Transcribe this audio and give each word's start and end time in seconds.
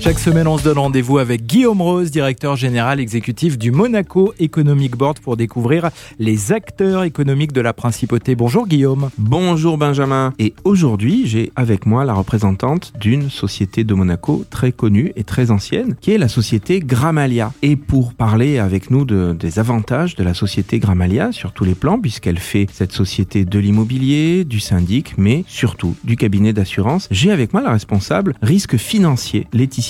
Chaque 0.00 0.20
semaine, 0.20 0.46
on 0.46 0.56
se 0.56 0.62
donne 0.62 0.78
rendez-vous 0.78 1.18
avec 1.18 1.44
Guillaume 1.44 1.82
Rose, 1.82 2.12
directeur 2.12 2.54
général 2.54 3.00
exécutif 3.00 3.58
du 3.58 3.72
Monaco 3.72 4.32
Economic 4.38 4.96
Board 4.96 5.18
pour 5.18 5.36
découvrir 5.36 5.90
les 6.20 6.52
acteurs 6.52 7.02
économiques 7.02 7.52
de 7.52 7.60
la 7.60 7.72
principauté. 7.72 8.36
Bonjour 8.36 8.68
Guillaume. 8.68 9.10
Bonjour 9.18 9.76
Benjamin. 9.76 10.32
Et 10.38 10.54
aujourd'hui, 10.62 11.26
j'ai 11.26 11.50
avec 11.56 11.84
moi 11.84 12.04
la 12.04 12.14
représentante 12.14 12.92
d'une 13.00 13.28
société 13.28 13.82
de 13.82 13.92
Monaco 13.92 14.44
très 14.50 14.70
connue 14.70 15.12
et 15.16 15.24
très 15.24 15.50
ancienne, 15.50 15.96
qui 16.00 16.12
est 16.12 16.18
la 16.18 16.28
société 16.28 16.78
Gramalia. 16.78 17.52
Et 17.62 17.74
pour 17.74 18.14
parler 18.14 18.58
avec 18.58 18.92
nous 18.92 19.04
de, 19.04 19.32
des 19.32 19.58
avantages 19.58 20.14
de 20.14 20.22
la 20.22 20.32
société 20.32 20.78
Gramalia 20.78 21.32
sur 21.32 21.52
tous 21.52 21.64
les 21.64 21.74
plans, 21.74 21.98
puisqu'elle 21.98 22.38
fait 22.38 22.68
cette 22.72 22.92
société 22.92 23.44
de 23.44 23.58
l'immobilier, 23.58 24.44
du 24.44 24.60
syndic, 24.60 25.18
mais 25.18 25.44
surtout 25.48 25.96
du 26.04 26.16
cabinet 26.16 26.52
d'assurance, 26.52 27.08
j'ai 27.10 27.32
avec 27.32 27.52
moi 27.52 27.62
la 27.62 27.72
responsable 27.72 28.34
risque 28.42 28.76
financier, 28.76 29.48
Laetitia 29.52 29.87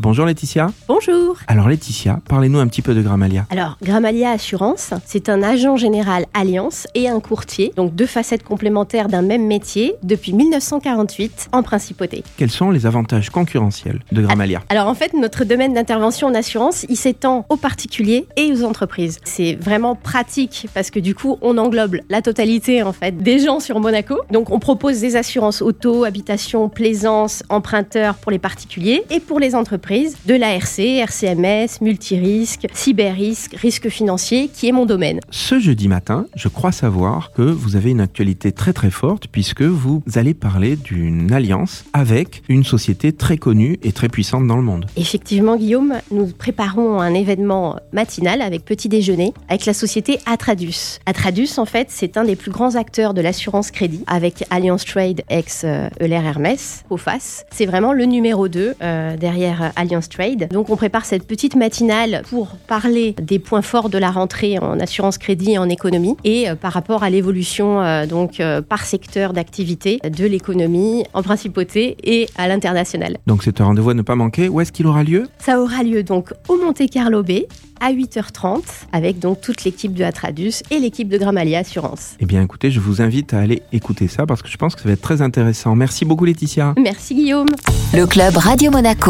Bonjour 0.00 0.26
Laetitia. 0.26 0.72
Bonjour. 0.88 1.36
Alors 1.46 1.68
Laetitia, 1.68 2.18
parlez-nous 2.28 2.58
un 2.58 2.66
petit 2.66 2.82
peu 2.82 2.94
de 2.94 3.02
Gramalia. 3.02 3.46
Alors 3.50 3.78
Gramalia 3.80 4.30
Assurance, 4.30 4.92
c'est 5.04 5.28
un 5.28 5.40
agent 5.40 5.76
général 5.76 6.26
Alliance 6.34 6.88
et 6.96 7.08
un 7.08 7.20
courtier, 7.20 7.72
donc 7.76 7.94
deux 7.94 8.06
facettes 8.06 8.42
complémentaires 8.42 9.06
d'un 9.06 9.22
même 9.22 9.46
métier 9.46 9.94
depuis 10.02 10.32
1948 10.32 11.50
en 11.52 11.62
principauté. 11.62 12.24
Quels 12.36 12.50
sont 12.50 12.72
les 12.72 12.86
avantages 12.86 13.30
concurrentiels 13.30 14.00
de 14.10 14.20
Gramalia 14.20 14.62
Alors 14.68 14.88
en 14.88 14.94
fait, 14.94 15.14
notre 15.14 15.44
domaine 15.44 15.74
d'intervention 15.74 16.26
en 16.26 16.34
assurance, 16.34 16.84
il 16.88 16.96
s'étend 16.96 17.46
aux 17.48 17.56
particuliers 17.56 18.26
et 18.36 18.50
aux 18.52 18.64
entreprises. 18.64 19.18
C'est 19.22 19.54
vraiment 19.54 19.94
pratique 19.94 20.66
parce 20.74 20.90
que 20.90 20.98
du 20.98 21.14
coup, 21.14 21.38
on 21.40 21.56
englobe 21.56 21.98
la 22.10 22.20
totalité 22.20 22.82
en 22.82 22.92
fait 22.92 23.16
des 23.16 23.38
gens 23.38 23.60
sur 23.60 23.78
Monaco. 23.78 24.22
Donc 24.32 24.50
on 24.50 24.58
propose 24.58 25.00
des 25.00 25.14
assurances 25.14 25.62
auto, 25.62 26.02
habitation, 26.02 26.68
plaisance, 26.68 27.44
emprunteurs 27.48 28.16
pour 28.16 28.32
les 28.32 28.40
particuliers 28.40 29.04
et 29.10 29.20
pour 29.20 29.35
les 29.38 29.54
entreprises 29.54 30.16
de 30.26 30.34
l'ARC, 30.34 30.78
RCMS, 30.78 31.80
multirisque, 31.80 32.66
cyberrisque, 32.72 33.54
risque 33.54 33.88
financier, 33.88 34.48
qui 34.48 34.68
est 34.68 34.72
mon 34.72 34.86
domaine. 34.86 35.20
Ce 35.30 35.58
jeudi 35.58 35.88
matin, 35.88 36.26
je 36.34 36.48
crois 36.48 36.72
savoir 36.72 37.32
que 37.32 37.42
vous 37.42 37.76
avez 37.76 37.90
une 37.90 38.00
actualité 38.00 38.52
très 38.52 38.72
très 38.72 38.90
forte 38.90 39.26
puisque 39.28 39.62
vous 39.62 40.02
allez 40.14 40.34
parler 40.34 40.76
d'une 40.76 41.32
alliance 41.32 41.84
avec 41.92 42.42
une 42.48 42.64
société 42.64 43.12
très 43.12 43.36
connue 43.36 43.78
et 43.82 43.92
très 43.92 44.08
puissante 44.08 44.46
dans 44.46 44.56
le 44.56 44.62
monde. 44.62 44.86
Effectivement, 44.96 45.56
Guillaume, 45.56 45.94
nous 46.10 46.26
préparons 46.26 47.00
un 47.00 47.14
événement 47.14 47.76
matinal 47.92 48.42
avec 48.42 48.64
petit 48.64 48.88
déjeuner 48.88 49.32
avec 49.48 49.66
la 49.66 49.74
société 49.74 50.18
Atradus. 50.26 50.98
Atradus, 51.06 51.58
en 51.58 51.66
fait, 51.66 51.88
c'est 51.90 52.16
un 52.16 52.24
des 52.24 52.36
plus 52.36 52.50
grands 52.50 52.74
acteurs 52.74 53.14
de 53.14 53.20
l'assurance 53.20 53.70
crédit 53.70 54.04
avec 54.06 54.44
Alliance 54.50 54.84
Trade 54.84 55.22
ex 55.28 55.64
Euler 55.64 56.14
Hermès, 56.14 56.84
au 56.90 56.96
face. 56.96 57.44
C'est 57.50 57.66
vraiment 57.66 57.92
le 57.92 58.04
numéro 58.04 58.48
2 58.48 58.74
euh, 58.80 59.16
derrière 59.26 59.72
Alliance 59.74 60.08
Trade. 60.08 60.48
Donc 60.52 60.70
on 60.70 60.76
prépare 60.76 61.04
cette 61.04 61.26
petite 61.26 61.56
matinale 61.56 62.22
pour 62.30 62.46
parler 62.68 63.16
des 63.20 63.40
points 63.40 63.62
forts 63.62 63.88
de 63.88 63.98
la 63.98 64.12
rentrée 64.12 64.60
en 64.60 64.78
assurance 64.78 65.18
crédit 65.18 65.52
et 65.52 65.58
en 65.58 65.68
économie 65.68 66.16
et 66.22 66.48
euh, 66.48 66.54
par 66.54 66.72
rapport 66.72 67.02
à 67.02 67.10
l'évolution 67.10 67.82
euh, 67.82 68.06
donc 68.06 68.40
par 68.68 68.84
secteur 68.84 69.32
d'activité 69.32 69.98
de 70.04 70.24
l'économie 70.26 71.04
en 71.12 71.22
principauté 71.22 71.96
et 72.04 72.28
à 72.36 72.46
l'international. 72.46 73.18
Donc 73.26 73.42
c'est 73.42 73.60
un 73.60 73.64
rendez-vous 73.64 73.90
à 73.90 73.94
ne 73.94 74.02
pas 74.02 74.14
manquer. 74.14 74.48
Où 74.48 74.60
est-ce 74.60 74.70
qu'il 74.70 74.86
aura 74.86 75.02
lieu? 75.02 75.24
Ça 75.38 75.60
aura 75.60 75.82
lieu 75.82 76.04
donc 76.04 76.32
au 76.48 76.56
Monte 76.56 76.88
Carlo 76.88 77.24
Bay 77.24 77.48
à 77.80 77.92
8h30 77.92 78.62
avec 78.92 79.18
donc 79.18 79.40
toute 79.40 79.64
l'équipe 79.64 79.94
de 79.94 80.04
Atradus 80.04 80.52
et 80.70 80.78
l'équipe 80.78 81.08
de 81.08 81.18
Gramalia 81.18 81.60
Assurance. 81.60 82.14
Eh 82.20 82.26
bien 82.26 82.42
écoutez, 82.42 82.70
je 82.70 82.80
vous 82.80 83.02
invite 83.02 83.34
à 83.34 83.40
aller 83.40 83.62
écouter 83.72 84.08
ça 84.08 84.26
parce 84.26 84.42
que 84.42 84.48
je 84.48 84.56
pense 84.56 84.74
que 84.74 84.82
ça 84.82 84.88
va 84.88 84.94
être 84.94 85.02
très 85.02 85.22
intéressant. 85.22 85.74
Merci 85.74 86.04
beaucoup 86.04 86.24
Laetitia. 86.24 86.74
Merci 86.78 87.14
Guillaume. 87.14 87.48
Le 87.94 88.06
club 88.06 88.36
Radio 88.36 88.70